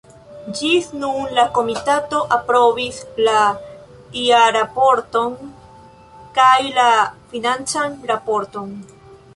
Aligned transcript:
Ĝis 0.59 0.85
nun 1.01 1.33
la 1.39 1.43
komitato 1.57 2.21
aprobis 2.37 2.97
la 3.27 3.43
jarraporton 4.23 5.39
kaj 6.41 6.57
la 6.81 6.89
financan 7.35 7.97
raporton. 8.15 8.77